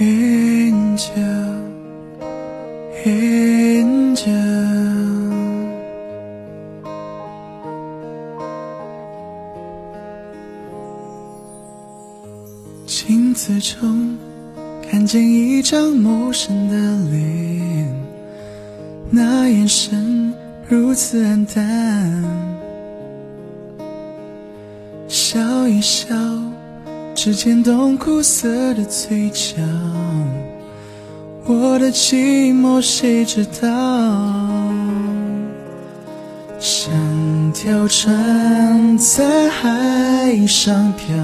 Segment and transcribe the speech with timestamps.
[0.00, 1.58] ，Angel，Angel。
[12.86, 14.16] 镜子中
[14.90, 16.74] 看见一张陌生的
[17.10, 17.94] 脸，
[19.10, 20.32] 那眼神
[20.68, 22.24] 如此黯淡，
[25.06, 26.08] 笑一笑。
[27.20, 29.56] 只见动苦涩的嘴角，
[31.46, 33.68] 我的寂寞谁知道？
[36.60, 36.92] 像
[37.52, 41.16] 条船在海上漂，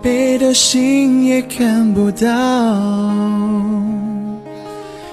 [0.00, 3.12] 北的心也看不到，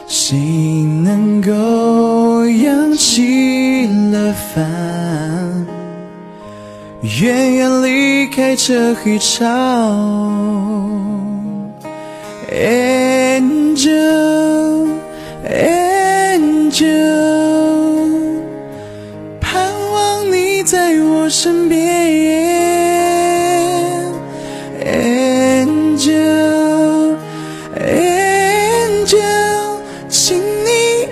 [0.08, 0.38] 谁
[1.04, 5.09] 能够扬起了帆。
[7.02, 9.45] 远远离开这黑潮
[12.51, 13.79] ，Angel，Angel，
[19.40, 21.79] 盼望你在我身边
[24.84, 26.18] ，Angel，Angel，
[30.09, 31.07] 请你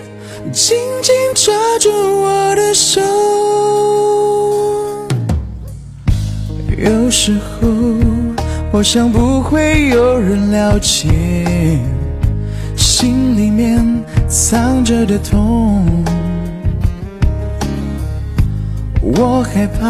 [0.52, 1.90] 紧紧抓住
[2.22, 3.37] 我的手。
[7.08, 7.70] 有时候，
[8.70, 11.80] 我想不会有人了解
[12.76, 13.82] 心里面
[14.28, 15.86] 藏着的痛。
[19.00, 19.88] 我害怕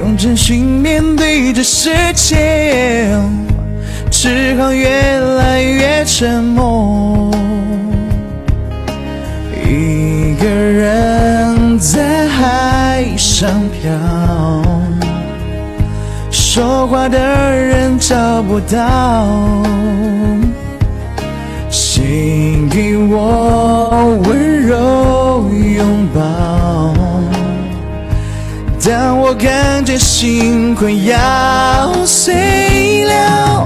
[0.00, 3.06] 用真心面对这世界，
[4.10, 7.30] 只好越来越沉默。
[9.64, 14.81] 一个人在海上漂。
[16.54, 19.26] 说话的人找不到，
[21.70, 26.20] 请给我温柔拥抱。
[28.84, 33.61] 当我感觉心快要碎了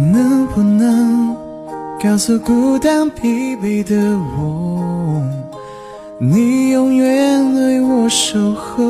[0.00, 1.36] 能不能
[2.02, 5.22] 告诉孤单疲惫的我，
[6.18, 8.82] 你永远为我守候？